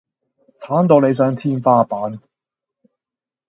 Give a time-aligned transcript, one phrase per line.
[0.57, 2.19] 鏟到你上天花板